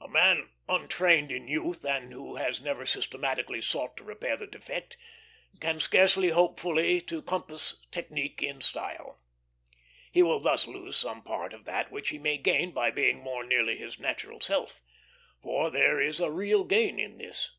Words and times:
A 0.00 0.08
man 0.08 0.50
untrained 0.68 1.30
in 1.30 1.46
youth, 1.46 1.84
and 1.84 2.12
who 2.12 2.34
has 2.34 2.60
never 2.60 2.84
systematically 2.84 3.60
sought 3.62 3.96
to 3.96 4.02
repair 4.02 4.36
the 4.36 4.48
defect, 4.48 4.96
can 5.60 5.78
scarcely 5.78 6.30
hope 6.30 6.58
fully 6.58 7.00
to 7.02 7.22
compass 7.22 7.76
technique 7.92 8.42
in 8.42 8.60
style. 8.60 9.20
He 10.10 10.24
will 10.24 10.40
thus 10.40 10.66
lose 10.66 10.96
some 10.96 11.22
part 11.22 11.52
of 11.52 11.66
that 11.66 11.92
which 11.92 12.08
he 12.08 12.18
may 12.18 12.36
gain 12.36 12.72
by 12.72 12.90
being 12.90 13.20
more 13.20 13.44
nearly 13.44 13.76
his 13.78 14.00
natural 14.00 14.40
self; 14.40 14.82
for 15.40 15.70
there 15.70 16.00
is 16.00 16.18
a 16.18 16.32
real 16.32 16.64
gain 16.64 16.98
in 16.98 17.18
this. 17.18 17.52